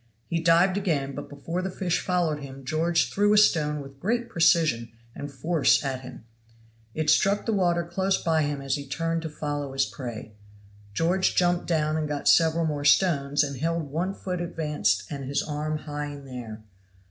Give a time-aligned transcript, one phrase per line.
[0.25, 4.29] He dived again, but before the fish followed him George threw a stone with great
[4.29, 6.25] precision and force at him.
[6.95, 10.33] It struck the water close by him as he turned to follow his prey;
[10.95, 15.43] George jumped down and got several more stones, and held one foot advanced and his
[15.43, 16.63] arm high in air.